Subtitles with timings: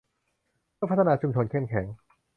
[0.75, 1.87] เพื่อพัฒนาชุมชนเข้มแข็ง